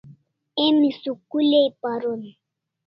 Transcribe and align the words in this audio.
Emi 0.65 0.89
school 0.97 1.49
ai 1.59 1.69
paron 1.81 2.21